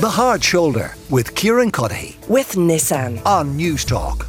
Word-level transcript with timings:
The 0.00 0.08
Hard 0.08 0.42
Shoulder 0.42 0.94
with 1.10 1.34
Kieran 1.34 1.70
Cuddihy 1.70 2.26
with 2.26 2.52
Nissan 2.52 3.20
on 3.26 3.58
Newstalk. 3.58 4.26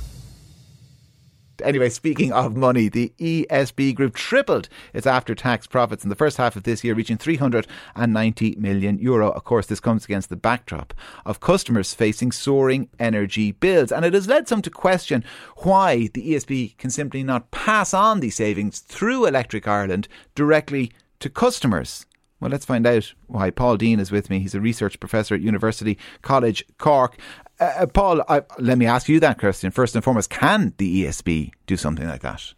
Anyway, 1.63 1.88
speaking 1.88 2.33
of 2.33 2.58
money, 2.58 2.90
the 2.90 3.13
ESB 3.17 3.96
group 3.96 4.13
tripled 4.13 4.68
its 4.94 5.07
after 5.07 5.34
tax 5.34 5.68
profits 5.68 6.04
in 6.04 6.10
the 6.10 6.15
first 6.18 6.36
half 6.36 6.57
of 6.57 6.63
this 6.63 6.84
year, 6.84 6.94
reaching 6.94 7.15
390 7.15 8.55
million 8.60 8.99
euro. 8.99 9.29
Of 9.29 9.46
course, 9.46 9.68
this 9.68 9.79
comes 9.79 10.04
against 10.04 10.28
the 10.28 10.36
backdrop 10.36 10.94
of 11.26 11.39
customers 11.39 11.94
facing 11.94 12.33
soaring 12.33 12.90
energy 12.99 13.53
bills. 13.53 13.94
And 13.94 14.03
it 14.03 14.13
has 14.13 14.28
led 14.28 14.49
some 14.49 14.62
to 14.63 14.69
question 14.69 15.24
why 15.60 16.09
the 16.13 16.34
ESB 16.34 16.77
can 16.80 16.90
simply 16.90 17.23
not 17.23 17.49
pass 17.52 17.94
on 17.94 18.20
these 18.20 18.35
savings 18.35 18.80
through 18.80 19.26
Electric 19.26 19.70
Ireland 19.70 20.09
directly 20.35 20.91
to 21.22 21.30
customers. 21.30 22.05
Well, 22.41 22.49
let's 22.52 22.66
find 22.66 22.85
out 22.88 23.13
why. 23.27 23.52
Paul 23.52 23.77
Deane 23.77 23.99
is 23.99 24.12
with 24.12 24.30
me. 24.30 24.39
He's 24.39 24.55
a 24.55 24.59
research 24.59 24.99
professor 24.99 25.35
at 25.35 25.41
University 25.41 25.98
College 26.23 26.66
Cork. 26.79 27.17
Uh, 27.59 27.71
uh, 27.77 27.85
Paul, 27.85 28.23
I, 28.27 28.41
let 28.57 28.79
me 28.79 28.88
ask 28.88 29.07
you 29.07 29.20
that 29.20 29.39
question 29.39 29.70
first 29.70 29.95
and 29.95 30.03
foremost. 30.03 30.31
Can 30.31 30.73
the 30.77 31.05
ESB 31.05 31.52
do 31.67 31.77
something 31.77 32.07
like 32.07 32.21
that? 32.21 32.53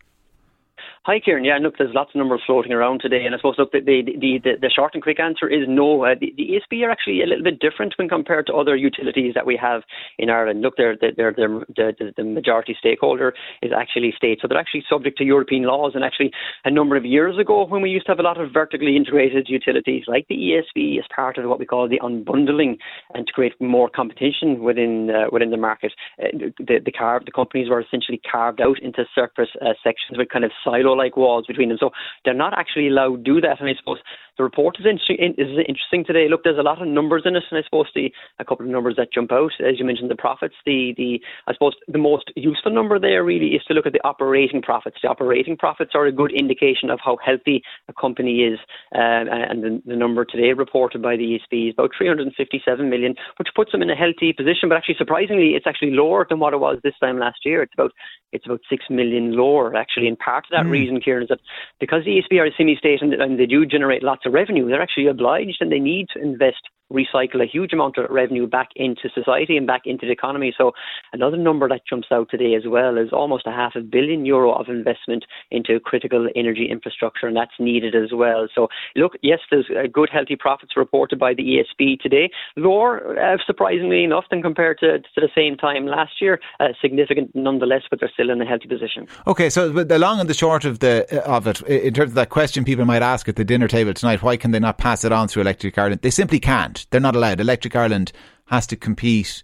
Hi, 1.06 1.20
Kieran. 1.20 1.44
Yeah, 1.44 1.58
look, 1.62 1.74
there's 1.78 1.94
lots 1.94 2.12
of 2.12 2.16
numbers 2.16 2.44
floating 2.46 2.72
around 2.72 3.02
today, 3.02 3.26
and 3.26 3.36
I 3.36 3.38
suppose 3.38 3.56
look, 3.58 3.74
the 3.74 3.82
the 3.82 4.40
the, 4.42 4.52
the 4.62 4.70
short 4.74 4.94
and 4.94 5.04
quick 5.04 5.20
answer 5.20 5.50
is 5.50 5.66
no. 5.68 6.06
Uh, 6.06 6.16
the, 6.18 6.34
the 6.38 6.56
ESB 6.56 6.82
are 6.88 6.92
actually 6.92 7.22
a 7.22 7.26
little 7.26 7.44
bit 7.44 7.60
different 7.60 7.94
when 7.98 8.08
compared 8.08 8.48
to 8.48 8.54
other 8.54 8.74
utilities 8.74 9.34
that 9.34 9.46
we 9.46 9.60
have 9.62 9.82
in 10.18 10.30
Ireland. 10.30 10.62
Look, 10.62 10.76
they're, 10.78 10.96
they're, 10.96 11.34
they're, 11.36 11.62
the, 11.76 12.14
the, 12.16 12.24
majority 12.24 12.74
stakeholder 12.80 13.34
is 13.62 13.74
actually 13.78 14.14
state, 14.16 14.40
so 14.42 14.48
they're 14.48 14.58
actually 14.58 14.86
subject 14.90 15.18
to 15.18 15.26
European 15.26 15.64
laws. 15.64 15.92
And 15.94 16.06
actually, 16.06 16.32
a 16.64 16.72
number 16.72 16.96
of 16.96 17.04
years 17.04 17.38
ago, 17.38 17.66
when 17.66 17.82
we 17.82 17.90
used 17.90 18.06
to 18.06 18.14
have 18.14 18.20
a 18.20 18.24
lot 18.24 18.40
of 18.40 18.54
vertically 18.54 18.96
integrated 18.96 19.48
utilities 19.50 20.06
like 20.08 20.26
the 20.30 20.36
ESB 20.38 21.00
as 21.00 21.06
part 21.14 21.38
of 21.38 21.44
what 21.50 21.60
we 21.60 21.66
call 21.66 21.90
the 21.90 22.00
unbundling, 22.00 22.78
and 23.14 23.28
to 23.28 23.34
create 23.34 23.60
more 23.60 23.90
competition 23.90 24.64
within 24.64 25.10
uh, 25.10 25.26
within 25.34 25.52
the 25.52 25.58
market, 25.58 25.92
uh, 26.24 26.28
the 26.60 26.80
the, 26.86 26.94
car, 26.94 27.20
the 27.26 27.32
companies 27.34 27.70
were 27.70 27.82
essentially 27.82 28.22
carved 28.32 28.62
out 28.62 28.82
into 28.82 29.04
separate 29.14 29.50
uh, 29.62 29.74
sections 29.84 30.18
with 30.18 30.30
kind 30.30 30.46
of 30.46 30.52
silo 30.64 30.93
like 30.98 31.18
walls 31.18 31.46
between 31.48 31.70
them. 31.70 31.78
So 31.80 31.92
they're 32.24 32.34
not 32.34 32.54
actually 32.58 32.88
allowed 32.88 33.26
to 33.26 33.34
do 33.34 33.42
that. 33.42 33.60
And 33.60 33.70
I 33.70 33.74
suppose 33.78 34.00
the 34.38 34.44
report 34.44 34.78
is 34.80 34.86
interesting, 34.86 35.36
is 35.38 35.50
interesting 35.68 36.04
today. 36.06 36.28
Look, 36.30 36.44
there's 36.44 36.58
a 36.58 36.64
lot 36.64 36.82
of 36.82 36.88
numbers 36.88 37.24
in 37.26 37.36
it, 37.36 37.44
and 37.52 37.60
I 37.60 37.64
suppose 37.64 37.88
the 37.94 38.12
a 38.40 38.46
couple 38.46 38.66
of 38.66 38.72
numbers 38.72 38.96
that 38.98 39.14
jump 39.14 39.32
out, 39.32 39.52
as 39.60 39.80
you 39.80 39.86
mentioned, 39.86 40.10
the 40.10 40.16
profits. 40.16 40.56
The 40.66 40.94
the 40.98 41.22
I 41.48 41.54
suppose 41.54 41.74
the 41.88 42.00
most 42.00 42.32
useful 42.36 42.72
number 42.72 43.00
there 43.00 43.24
really 43.24 43.56
is 43.56 43.64
to 43.68 43.74
look 43.74 43.86
at 43.86 43.94
the 43.94 44.04
operating 44.04 44.62
profits. 44.62 44.98
The 45.02 45.10
operating 45.10 45.58
profits 45.58 45.92
are 45.94 46.06
a 46.06 46.12
good 46.12 46.32
indication 46.32 46.90
of 46.90 47.00
how 47.04 47.18
healthy 47.24 47.62
a 47.88 47.94
company 47.94 48.42
is, 48.42 48.60
uh, 48.96 49.30
and 49.30 49.64
the, 49.64 49.82
the 49.86 49.96
number 49.96 50.26
today 50.26 50.54
reported 50.54 51.02
by 51.02 51.16
the 51.16 51.40
ESB 51.40 51.70
is 51.70 51.76
about 51.78 51.92
357 51.98 52.90
million, 52.90 53.16
which 53.38 53.50
puts 53.56 53.72
them 53.72 53.82
in 53.82 53.90
a 53.90 53.96
healthy 53.96 54.34
position. 54.34 54.70
But 54.70 54.78
actually, 54.78 54.96
surprisingly, 54.98 55.52
it's 55.56 55.68
actually 55.68 55.92
lower 55.92 56.26
than 56.28 56.40
what 56.40 56.54
it 56.54 56.60
was 56.60 56.80
this 56.84 56.98
time 57.00 57.20
last 57.20 57.46
year. 57.46 57.62
It's 57.62 57.74
about 57.74 57.92
it's 58.32 58.46
about 58.46 58.62
six 58.70 58.86
million 58.90 59.38
lower 59.38 59.76
actually. 59.76 60.08
And 60.08 60.18
part 60.18 60.46
of 60.46 60.52
that 60.52 60.66
mm. 60.66 60.72
reason, 60.72 61.00
Kieran, 61.00 61.24
is 61.24 61.30
that 61.30 61.40
because 61.80 62.04
the 62.04 62.20
ESB 62.20 62.40
are 62.40 62.48
a 62.48 62.52
semi-state 62.58 63.02
and, 63.02 63.14
and 63.14 63.40
they 63.40 63.46
do 63.46 63.66
generate 63.66 64.04
lots 64.04 64.23
of 64.26 64.34
revenue, 64.34 64.68
they're 64.68 64.82
actually 64.82 65.08
obliged 65.08 65.58
and 65.60 65.72
they 65.72 65.80
need 65.80 66.08
to 66.14 66.22
invest 66.22 66.62
recycle 66.94 67.42
a 67.42 67.46
huge 67.46 67.74
amount 67.74 67.98
of 67.98 68.10
revenue 68.10 68.48
back 68.48 68.70
into 68.76 69.10
society 69.14 69.58
and 69.58 69.68
back 69.68 69.82
into 69.86 70.06
the 70.06 70.12
economy. 70.12 70.54
So 70.58 70.72
another 71.12 71.38
number 71.38 71.68
that 71.70 71.82
jumps 71.90 72.08
out 72.12 72.30
today 72.30 72.56
as 72.56 72.64
well 72.68 72.98
is 72.98 73.10
almost 73.12 73.48
a 73.48 73.52
half 73.52 73.74
a 73.76 73.82
billion 73.82 74.26
euro 74.26 74.54
of 74.54 74.70
investment 74.70 75.26
into 75.52 75.80
critical 75.80 76.30
energy 76.36 76.68
infrastructure, 76.70 77.28
and 77.28 77.36
that's 77.36 77.52
needed 77.60 77.96
as 77.96 78.12
well. 78.14 78.48
So 78.54 78.68
look, 78.96 79.14
yes, 79.22 79.40
there's 79.50 79.70
good 79.92 80.10
healthy 80.12 80.36
profits 80.36 80.78
reported 80.78 81.20
by 81.20 81.34
the 81.34 81.44
ESB 81.44 82.00
today, 82.00 82.30
lower 82.56 83.20
uh, 83.20 83.38
surprisingly 83.46 84.04
enough 84.04 84.26
than 84.30 84.42
compared 84.42 84.80
to, 84.80 85.00
to 85.00 85.22
the 85.22 85.30
same 85.36 85.58
time 85.58 85.86
last 85.86 86.22
year, 86.22 86.40
uh, 86.60 86.70
significant 86.82 87.32
nonetheless, 87.34 87.84
but 87.90 88.00
they're 88.00 88.12
still 88.14 88.30
in 88.30 88.42
a 88.42 88.46
healthy 88.46 88.68
position. 88.68 89.08
Okay, 89.28 89.50
so 89.50 89.70
the 89.70 90.00
long 90.00 90.20
and 90.20 90.30
the 90.30 90.34
short 90.34 90.66
of 90.66 90.80
the 90.80 91.06
uh, 91.12 91.38
of 91.38 91.48
it, 91.48 91.62
in 91.62 91.94
terms 91.94 92.12
of 92.12 92.16
that 92.16 92.30
question 92.30 92.64
people 92.64 92.86
might 92.86 93.02
ask 93.02 93.28
at 93.28 93.36
the 93.36 93.44
dinner 93.44 93.68
table 93.68 93.94
tonight, 93.94 94.22
why 94.22 94.38
can 94.38 94.52
they 94.52 94.60
not 94.60 94.78
pass 94.78 95.04
it 95.04 95.12
on 95.12 95.28
through 95.28 95.42
Electric 95.42 95.78
Ireland? 95.78 96.02
They 96.02 96.12
simply 96.12 96.40
can't. 96.40 96.83
They're 96.90 97.02
not 97.02 97.16
allowed. 97.16 97.40
Electric 97.40 97.76
Ireland 97.76 98.12
has 98.46 98.68
to 98.68 98.76
compete 98.76 99.44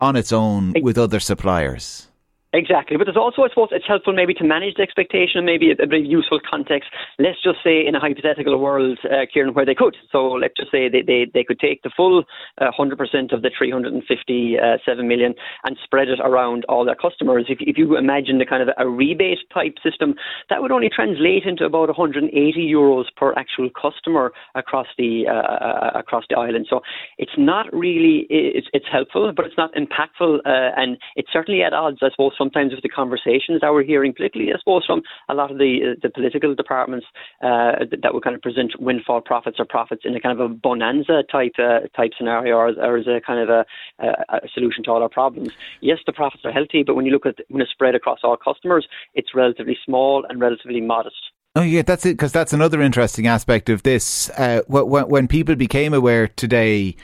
on 0.00 0.16
its 0.16 0.32
own 0.32 0.74
with 0.80 0.98
other 0.98 1.20
suppliers. 1.20 2.08
Exactly, 2.54 2.96
but 2.96 3.04
there's 3.04 3.16
also, 3.16 3.42
I 3.42 3.50
suppose, 3.50 3.68
it's 3.72 3.86
helpful 3.86 4.14
maybe 4.14 4.32
to 4.32 4.44
manage 4.44 4.76
the 4.76 4.82
expectation, 4.82 5.36
and 5.36 5.44
maybe 5.44 5.68
a, 5.68 5.74
a 5.82 5.86
bit 5.86 6.00
of 6.00 6.06
useful 6.06 6.40
context. 6.48 6.88
Let's 7.18 7.42
just 7.42 7.58
say 7.62 7.86
in 7.86 7.94
a 7.94 8.00
hypothetical 8.00 8.56
world, 8.56 8.98
uh, 9.04 9.26
Kieran, 9.30 9.52
where 9.52 9.66
they 9.66 9.74
could. 9.74 9.98
So 10.10 10.28
let's 10.28 10.54
just 10.56 10.72
say 10.72 10.88
they, 10.88 11.02
they, 11.02 11.26
they 11.34 11.44
could 11.44 11.60
take 11.60 11.82
the 11.82 11.90
full 11.94 12.24
uh, 12.56 12.70
100% 12.78 13.34
of 13.34 13.42
the 13.42 13.50
357 13.56 15.08
million 15.08 15.34
and 15.64 15.76
spread 15.84 16.08
it 16.08 16.20
around 16.24 16.64
all 16.70 16.86
their 16.86 16.94
customers. 16.94 17.44
If, 17.50 17.58
if 17.60 17.76
you 17.76 17.98
imagine 17.98 18.38
the 18.38 18.46
kind 18.46 18.62
of 18.62 18.70
a 18.78 18.88
rebate 18.88 19.40
type 19.52 19.74
system, 19.84 20.14
that 20.48 20.62
would 20.62 20.72
only 20.72 20.88
translate 20.88 21.44
into 21.44 21.66
about 21.66 21.88
180 21.88 22.32
euros 22.32 23.04
per 23.14 23.34
actual 23.34 23.68
customer 23.70 24.32
across 24.54 24.86
the 24.96 25.24
uh, 25.28 25.32
uh, 25.34 25.98
across 25.98 26.24
the 26.30 26.38
island. 26.38 26.66
So 26.70 26.80
it's 27.18 27.36
not 27.36 27.66
really 27.74 28.26
it's, 28.30 28.68
it's 28.72 28.86
helpful, 28.90 29.32
but 29.36 29.44
it's 29.44 29.58
not 29.58 29.74
impactful, 29.74 30.38
uh, 30.46 30.72
and 30.80 30.96
it's 31.16 31.28
certainly 31.30 31.62
at 31.62 31.74
odds, 31.74 31.98
I 32.00 32.08
suppose 32.10 32.32
sometimes 32.38 32.72
with 32.72 32.82
the 32.82 32.88
conversations 32.88 33.60
that 33.60 33.72
we're 33.72 33.82
hearing, 33.82 34.12
particularly, 34.12 34.52
I 34.52 34.58
suppose, 34.58 34.86
from 34.86 35.02
a 35.28 35.34
lot 35.34 35.50
of 35.50 35.58
the 35.58 35.92
uh, 35.92 36.00
the 36.00 36.08
political 36.08 36.54
departments 36.54 37.06
uh, 37.42 37.84
that 38.02 38.14
would 38.14 38.24
kind 38.24 38.36
of 38.36 38.42
present 38.42 38.80
windfall 38.80 39.20
profits 39.20 39.58
or 39.58 39.66
profits 39.66 40.02
in 40.04 40.14
a 40.14 40.20
kind 40.20 40.38
of 40.38 40.50
a 40.50 40.54
bonanza 40.54 41.22
type 41.30 41.52
uh, 41.58 41.80
type 41.96 42.12
scenario, 42.16 42.56
or, 42.56 42.68
or 42.78 42.96
as 42.96 43.06
a 43.06 43.20
kind 43.20 43.40
of 43.40 43.48
a, 43.48 43.64
a, 44.00 44.40
solution 44.54 44.84
to 44.84 44.90
all 44.90 45.02
our 45.02 45.08
problems. 45.08 45.50
Yes, 45.80 45.98
the 46.06 46.12
profits 46.12 46.44
are 46.44 46.52
healthy, 46.52 46.84
but 46.84 46.94
when 46.94 47.04
you 47.04 47.12
look 47.12 47.26
at 47.26 47.36
when 47.48 47.60
it's 47.60 47.70
spread 47.70 47.94
across 47.94 48.20
all 48.22 48.36
customers, 48.36 48.86
it's 49.14 49.34
relatively 49.34 49.76
small 49.84 50.24
and 50.28 50.40
relatively 50.40 50.80
modest. 50.80 51.16
Oh 51.56 51.62
yeah, 51.62 51.82
that's 51.82 52.06
it. 52.06 52.12
Because 52.12 52.32
that's 52.32 52.52
another 52.52 52.80
interesting 52.80 53.26
aspect 53.26 53.68
of 53.68 53.82
this. 53.82 54.30
Uh, 54.30 54.62
when, 54.68 55.08
when 55.08 55.28
people 55.28 55.56
became 55.56 55.92
aware 55.92 56.28
today, 56.28 56.94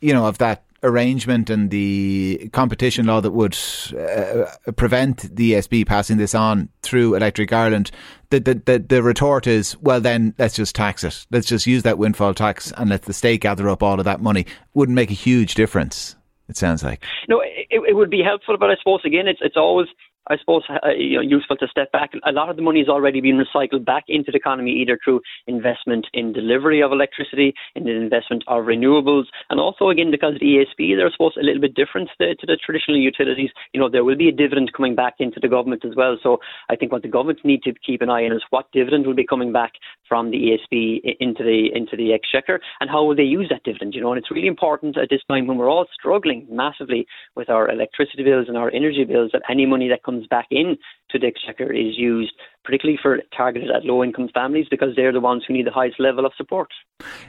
you 0.00 0.12
know, 0.12 0.26
of 0.26 0.38
that 0.38 0.64
arrangement 0.82 1.48
and 1.48 1.70
the 1.70 2.50
competition 2.52 3.06
law 3.06 3.20
that 3.20 3.30
would 3.30 3.56
uh, 3.96 4.72
prevent 4.72 5.34
the 5.34 5.52
ESB 5.52 5.86
passing 5.86 6.16
this 6.16 6.34
on 6.34 6.68
through 6.82 7.14
Electric 7.14 7.52
Ireland, 7.52 7.90
the, 8.30 8.40
the, 8.40 8.54
the, 8.54 8.78
the, 8.78 9.02
retort 9.02 9.46
is, 9.46 9.76
well, 9.78 10.00
then 10.00 10.34
let's 10.38 10.54
just 10.54 10.74
tax 10.74 11.04
it. 11.04 11.26
Let's 11.30 11.46
just 11.46 11.66
use 11.66 11.82
that 11.84 11.98
windfall 11.98 12.34
tax 12.34 12.72
and 12.72 12.90
let 12.90 13.02
the 13.02 13.12
state 13.12 13.40
gather 13.40 13.68
up 13.68 13.82
all 13.82 13.98
of 13.98 14.04
that 14.04 14.20
money. 14.20 14.46
Wouldn't 14.74 14.96
make 14.96 15.10
a 15.10 15.14
huge 15.14 15.54
difference, 15.54 16.16
it 16.48 16.56
sounds 16.56 16.82
like. 16.82 17.04
No, 17.28 17.40
it, 17.40 17.66
it 17.70 17.94
would 17.94 18.10
be 18.10 18.22
helpful, 18.22 18.56
but 18.58 18.70
I 18.70 18.74
suppose, 18.76 19.00
again, 19.04 19.28
it's, 19.28 19.40
it's 19.42 19.56
always 19.56 19.88
I 20.28 20.36
suppose, 20.38 20.62
uh, 20.70 20.90
you 20.96 21.16
know, 21.16 21.22
useful 21.22 21.56
to 21.56 21.66
step 21.68 21.90
back. 21.90 22.12
A 22.24 22.32
lot 22.32 22.48
of 22.48 22.56
the 22.56 22.62
money 22.62 22.80
has 22.80 22.88
already 22.88 23.20
been 23.20 23.42
recycled 23.42 23.84
back 23.84 24.04
into 24.08 24.30
the 24.30 24.38
economy, 24.38 24.70
either 24.72 24.98
through 25.02 25.20
investment 25.46 26.06
in 26.14 26.32
delivery 26.32 26.80
of 26.82 26.92
electricity, 26.92 27.54
in 27.74 27.84
the 27.84 27.90
investment 27.90 28.44
of 28.46 28.64
renewables, 28.64 29.24
and 29.50 29.58
also 29.58 29.88
again 29.88 30.10
because 30.10 30.34
the 30.40 30.62
ESB 30.62 30.96
they're 30.96 31.10
supposed 31.10 31.36
a 31.36 31.42
little 31.42 31.60
bit 31.60 31.74
different 31.74 32.08
to, 32.20 32.34
to, 32.36 32.46
the 32.46 32.56
traditional 32.64 32.98
utilities. 32.98 33.50
You 33.72 33.80
know, 33.80 33.88
there 33.88 34.04
will 34.04 34.16
be 34.16 34.28
a 34.28 34.32
dividend 34.32 34.72
coming 34.72 34.94
back 34.94 35.14
into 35.18 35.40
the 35.40 35.48
government 35.48 35.84
as 35.84 35.96
well. 35.96 36.16
So 36.22 36.38
I 36.70 36.76
think 36.76 36.92
what 36.92 37.02
the 37.02 37.08
government 37.08 37.40
need 37.44 37.62
to 37.64 37.72
keep 37.84 38.02
an 38.02 38.10
eye 38.10 38.24
on 38.24 38.32
is 38.32 38.42
what 38.50 38.70
dividend 38.72 39.06
will 39.06 39.14
be 39.14 39.26
coming 39.26 39.52
back 39.52 39.72
from 40.08 40.30
the 40.30 40.38
ESB 40.38 41.16
into 41.18 41.42
the 41.42 41.70
into 41.74 41.96
the 41.96 42.12
exchequer, 42.12 42.60
and 42.80 42.90
how 42.90 43.04
will 43.04 43.16
they 43.16 43.22
use 43.22 43.48
that 43.50 43.64
dividend? 43.64 43.94
You 43.94 44.02
know, 44.02 44.12
and 44.12 44.18
it's 44.18 44.30
really 44.30 44.46
important 44.46 44.96
at 44.98 45.08
this 45.10 45.22
time 45.28 45.46
when 45.46 45.58
we're 45.58 45.70
all 45.70 45.86
struggling 45.92 46.46
massively 46.50 47.06
with 47.34 47.48
our 47.50 47.70
electricity 47.70 48.22
bills 48.22 48.46
and 48.48 48.56
our 48.56 48.70
energy 48.70 49.04
bills 49.04 49.30
that 49.32 49.42
any 49.50 49.66
money 49.66 49.88
that 49.88 50.02
comes 50.02 50.11
comes 50.12 50.26
back 50.26 50.46
in 50.50 50.76
to 51.10 51.18
the 51.18 51.26
exchequer 51.26 51.72
is 51.72 51.96
used 51.96 52.32
particularly 52.64 52.98
for 53.02 53.18
targeted 53.36 53.70
at 53.70 53.84
low 53.84 54.04
income 54.04 54.28
families 54.32 54.66
because 54.70 54.94
they're 54.96 55.12
the 55.12 55.20
ones 55.20 55.44
who 55.46 55.54
need 55.54 55.66
the 55.66 55.72
highest 55.72 55.98
level 55.98 56.24
of 56.24 56.32
support. 56.36 56.68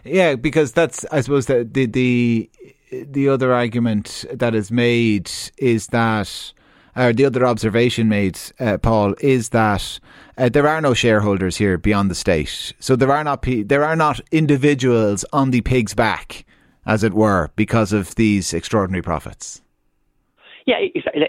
Yeah, 0.04 0.36
because 0.36 0.72
that's 0.72 1.06
I 1.12 1.22
suppose 1.22 1.48
the 1.48 1.68
the 1.70 1.86
the, 1.86 2.50
the 2.92 3.30
other 3.30 3.54
argument 3.54 4.26
that 4.32 4.54
is 4.56 4.72
made 4.72 5.32
is 5.58 5.88
that 5.88 6.54
or 6.96 7.12
the 7.12 7.26
other 7.26 7.44
observation 7.44 8.08
made, 8.08 8.40
uh, 8.60 8.78
Paul, 8.78 9.16
is 9.20 9.50
that 9.50 10.00
uh, 10.38 10.50
there 10.50 10.68
are 10.68 10.80
no 10.80 10.94
shareholders 10.94 11.58
here 11.58 11.76
beyond 11.78 12.12
the 12.12 12.16
state. 12.16 12.74
So 12.80 12.96
there 12.96 13.12
are 13.12 13.24
not 13.24 13.42
pe- 13.42 13.64
there 13.64 13.84
are 13.84 13.96
not 13.96 14.20
individuals 14.32 15.26
on 15.34 15.50
the 15.50 15.62
pig's 15.62 15.96
back, 15.96 16.46
as 16.86 17.04
it 17.04 17.14
were, 17.14 17.50
because 17.56 17.94
of 17.94 18.14
these 18.14 18.54
extraordinary 18.54 19.02
profits. 19.02 19.64
Yeah, 20.66 20.78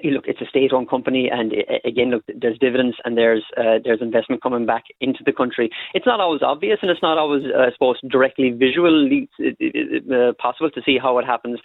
look, 0.04 0.24
it's 0.26 0.40
a 0.40 0.46
state-owned 0.46 0.88
company, 0.88 1.28
and 1.30 1.52
again, 1.84 2.10
look, 2.10 2.22
there's 2.28 2.58
dividends 2.58 2.96
and 3.04 3.16
there's 3.16 3.42
uh, 3.56 3.78
there's 3.82 4.00
investment 4.00 4.42
coming 4.42 4.66
back 4.66 4.84
into 5.00 5.22
the 5.24 5.32
country. 5.32 5.70
It's 5.92 6.06
not 6.06 6.20
always 6.20 6.42
obvious, 6.42 6.78
and 6.82 6.90
it's 6.90 7.02
not 7.02 7.18
always, 7.18 7.42
uh, 7.44 7.62
I 7.62 7.72
suppose, 7.72 7.96
directly 8.10 8.50
visually 8.50 9.28
uh, 9.40 10.14
uh 10.14 10.32
possible 10.38 10.70
to 10.70 10.82
see 10.84 10.98
how 11.00 11.18
it 11.18 11.24
happens. 11.24 11.58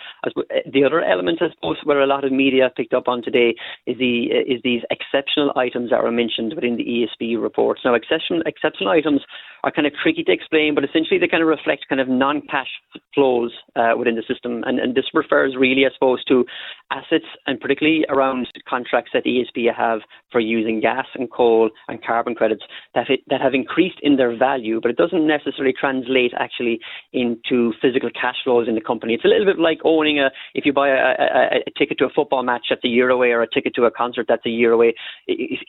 The 0.71 0.83
other 0.83 1.03
element, 1.03 1.41
I 1.41 1.49
suppose, 1.53 1.77
where 1.83 2.01
a 2.01 2.07
lot 2.07 2.23
of 2.23 2.31
media 2.31 2.71
picked 2.75 2.93
up 2.93 3.07
on 3.07 3.21
today 3.21 3.55
is 3.85 3.97
the 3.97 4.29
uh, 4.33 4.53
is 4.53 4.61
these 4.63 4.81
exceptional 4.89 5.53
items 5.55 5.91
that 5.91 6.03
were 6.03 6.11
mentioned 6.11 6.53
within 6.55 6.77
the 6.77 6.85
ESB 6.85 7.41
reports. 7.41 7.81
Now, 7.85 7.93
exceptional 7.93 8.41
exceptional 8.45 8.89
items 8.91 9.21
are 9.63 9.71
kind 9.71 9.85
of 9.85 9.93
tricky 10.01 10.23
to 10.23 10.31
explain, 10.31 10.73
but 10.73 10.83
essentially 10.83 11.19
they 11.19 11.27
kind 11.27 11.43
of 11.43 11.49
reflect 11.49 11.87
kind 11.89 12.01
of 12.01 12.07
non-cash 12.07 12.69
flows 13.13 13.51
uh, 13.75 13.93
within 13.97 14.15
the 14.15 14.23
system, 14.27 14.63
and, 14.65 14.79
and 14.79 14.95
this 14.95 15.05
refers 15.13 15.55
really, 15.57 15.85
I 15.85 15.93
suppose, 15.93 16.23
to 16.25 16.45
assets 16.91 17.25
and 17.45 17.58
particularly 17.59 18.05
around 18.09 18.47
contracts 18.67 19.11
that 19.13 19.25
ESB 19.25 19.73
have 19.75 19.99
for 20.31 20.39
using 20.39 20.79
gas 20.79 21.05
and 21.15 21.31
coal 21.31 21.69
and 21.87 22.03
carbon 22.03 22.35
credits 22.35 22.63
that 22.95 23.09
it, 23.09 23.21
that 23.29 23.41
have 23.41 23.53
increased 23.53 23.99
in 24.01 24.17
their 24.17 24.35
value, 24.37 24.79
but 24.81 24.91
it 24.91 24.97
doesn't 24.97 25.25
necessarily 25.25 25.73
translate 25.77 26.31
actually 26.37 26.79
into 27.13 27.73
physical 27.81 28.09
cash 28.09 28.35
flows 28.43 28.67
in 28.67 28.75
the 28.75 28.81
company. 28.81 29.13
It's 29.13 29.25
a 29.25 29.27
little 29.27 29.45
bit 29.45 29.59
like 29.59 29.79
owning 29.83 30.19
a 30.19 30.29
if 30.53 30.65
you 30.65 30.73
buy 30.73 30.89
a, 30.89 30.93
a, 30.93 31.59
a 31.67 31.71
ticket 31.77 31.97
to 31.99 32.05
a 32.05 32.09
football 32.09 32.43
match 32.43 32.67
that's 32.69 32.83
a 32.83 32.87
year 32.87 33.09
away 33.09 33.29
or 33.29 33.41
a 33.41 33.49
ticket 33.49 33.73
to 33.75 33.85
a 33.85 33.91
concert 33.91 34.25
that's 34.27 34.45
a 34.45 34.49
year 34.49 34.71
away. 34.71 34.93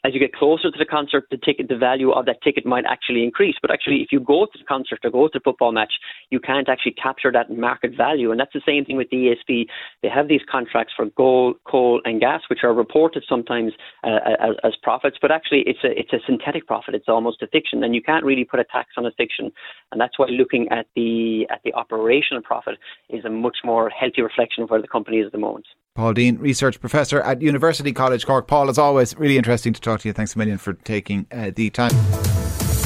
As 0.04 0.12
you 0.14 0.20
get 0.20 0.34
closer 0.34 0.70
to 0.70 0.78
the 0.78 0.84
concert, 0.84 1.24
the 1.30 1.38
ticket, 1.38 1.68
the 1.68 1.76
value 1.76 2.10
of 2.12 2.26
that 2.26 2.42
ticket 2.42 2.66
might 2.66 2.84
actually 2.88 3.24
increase. 3.24 3.56
But 3.60 3.70
actually, 3.70 4.02
if 4.02 4.08
you 4.12 4.20
go 4.20 4.46
to 4.46 4.58
the 4.58 4.64
concert 4.64 5.00
or 5.04 5.10
go 5.10 5.28
to 5.28 5.32
the 5.34 5.40
football 5.42 5.72
match, 5.72 5.92
you 6.30 6.40
can't 6.40 6.68
actually 6.68 6.92
capture 6.92 7.32
that 7.32 7.50
market 7.50 7.92
value. 7.96 8.30
And 8.30 8.38
that's 8.40 8.52
the 8.52 8.62
same 8.66 8.84
thing 8.84 8.96
with 8.96 9.10
the 9.10 9.34
ESB. 9.34 9.66
They 10.02 10.08
have 10.08 10.28
these 10.28 10.42
contracts 10.50 10.92
for 10.96 11.06
gold, 11.16 11.56
coal, 11.64 11.79
and 12.04 12.20
gas, 12.20 12.42
which 12.48 12.60
are 12.62 12.74
reported 12.74 13.24
sometimes 13.28 13.72
uh, 14.04 14.18
as, 14.40 14.54
as 14.64 14.72
profits, 14.82 15.16
but 15.20 15.30
actually 15.30 15.62
it's 15.66 15.82
a 15.84 15.90
it's 15.98 16.12
a 16.12 16.20
synthetic 16.26 16.66
profit. 16.66 16.94
It's 16.94 17.08
almost 17.08 17.42
a 17.42 17.46
fiction, 17.46 17.82
and 17.84 17.94
you 17.94 18.02
can't 18.02 18.24
really 18.24 18.44
put 18.44 18.60
a 18.60 18.64
tax 18.64 18.90
on 18.96 19.06
a 19.06 19.12
fiction. 19.12 19.50
And 19.90 20.00
that's 20.00 20.18
why 20.18 20.26
looking 20.28 20.68
at 20.70 20.86
the 20.96 21.46
at 21.50 21.60
the 21.64 21.72
operational 21.74 22.42
profit 22.42 22.76
is 23.08 23.24
a 23.24 23.30
much 23.30 23.58
more 23.64 23.90
healthy 23.90 24.22
reflection 24.22 24.62
of 24.64 24.70
where 24.70 24.82
the 24.82 24.88
company 24.88 25.18
is 25.18 25.26
at 25.26 25.32
the 25.32 25.38
moment. 25.38 25.66
Paul 25.94 26.12
Deane, 26.14 26.38
Research 26.38 26.80
Professor 26.80 27.20
at 27.20 27.42
University 27.42 27.92
College 27.92 28.24
Cork. 28.24 28.46
Paul, 28.46 28.70
as 28.70 28.78
always, 28.78 29.16
really 29.18 29.36
interesting 29.36 29.72
to 29.72 29.80
talk 29.80 30.00
to 30.00 30.08
you. 30.08 30.12
Thanks 30.12 30.34
a 30.34 30.38
million 30.38 30.58
for 30.58 30.74
taking 30.74 31.26
uh, 31.32 31.50
the 31.54 31.68
time. 31.70 31.90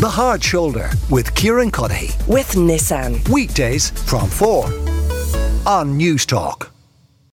The 0.00 0.11
Hard 0.11 0.43
Shoulder 0.43 0.91
with 1.11 1.35
Kieran 1.35 1.70
Cuddihy. 1.70 2.26
With 2.26 2.49
Nissan. 2.52 3.26
Weekdays 3.29 3.91
from 3.91 4.29
4 4.29 4.64
on 5.67 5.99
Newstalk. 5.99 6.74